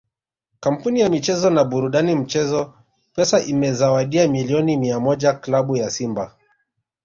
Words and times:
Kampuni 0.59 0.99
ya 0.99 1.09
michezo 1.09 1.49
na 1.49 1.63
burudani 1.63 2.15
mchezo 2.15 2.73
Pesa 3.15 3.41
imewazawadia 3.43 4.27
milioni 4.27 4.77
mia 4.77 4.99
moja 4.99 5.33
klabu 5.33 5.77
ya 5.77 5.89
Simba 5.89 6.35